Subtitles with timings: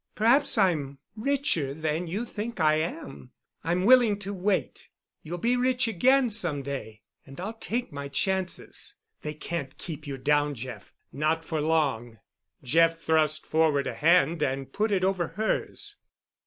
[0.15, 3.33] Perhaps I'm richer than you think I am.
[3.63, 4.89] I'm willing to wait.
[5.21, 8.95] You'll be rich again some day, and I'll take my chances.
[9.21, 12.17] They can't keep you down, Jeff—not for long."
[12.63, 15.97] Jeff thrust forth a hand and put it over hers.